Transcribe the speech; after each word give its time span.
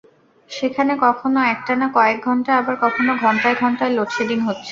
সেখানে 0.49 0.93
কখনো 1.05 1.39
একটানা 1.53 1.87
কয়েক 1.95 2.17
ঘণ্টা, 2.25 2.51
আবার 2.57 2.75
কখনো 2.83 3.11
ঘণ্টায় 3.23 3.55
ঘণ্টায় 3.61 3.93
লোডশেডিং 3.97 4.39
হচ্ছে। 4.41 4.59